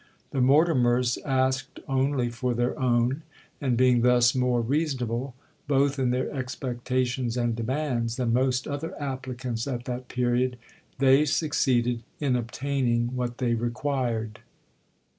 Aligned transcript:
The 0.31 0.41
Mortimers 0.41 1.19
asked 1.23 1.79
only 1.87 2.29
for 2.31 2.55
their 2.55 2.75
own,—and 2.79 3.77
being 3.77 4.01
thus 4.01 4.33
more 4.33 4.59
reasonable, 4.59 5.35
both 5.67 5.99
in 5.99 6.09
their 6.09 6.31
expectations 6.31 7.37
and 7.37 7.55
demands, 7.55 8.15
than 8.15 8.33
most 8.33 8.67
other 8.67 8.99
applicants 8.99 9.67
at 9.67 9.85
that 9.85 10.07
period, 10.07 10.57
they 10.97 11.23
succeeded 11.25 12.01
in 12.19 12.35
obtaining 12.35 13.15
what 13.15 13.37
they 13.37 13.53
required. 13.53 14.39